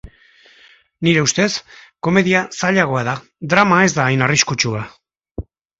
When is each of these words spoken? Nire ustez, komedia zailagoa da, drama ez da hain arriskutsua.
Nire 1.07 1.25
ustez, 1.25 1.47
komedia 2.09 2.43
zailagoa 2.61 3.07
da, 3.11 3.17
drama 3.55 3.83
ez 3.91 3.95
da 4.01 4.11
hain 4.11 4.29
arriskutsua. 4.31 4.85